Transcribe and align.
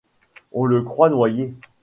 On 0.51 0.65
le 0.65 0.81
croit 0.81 1.11
noyé. 1.11 1.53